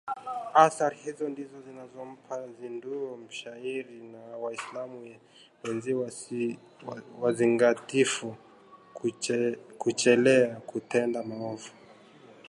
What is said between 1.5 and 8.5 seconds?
zinazompa zinduo mshairi na Waislamu wenziwe wazingatifu